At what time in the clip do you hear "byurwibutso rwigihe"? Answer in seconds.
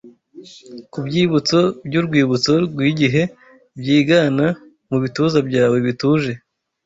1.87-3.21